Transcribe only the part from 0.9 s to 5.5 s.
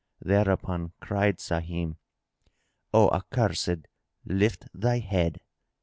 cried Sahim, "O Accursed, lift thy head!"